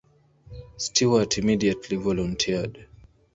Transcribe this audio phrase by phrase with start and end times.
[0.77, 2.87] Stewart immediately volunteered.